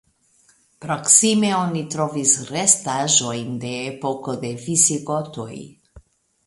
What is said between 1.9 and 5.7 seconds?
trovis restaĵojn de epoko de visigotoj.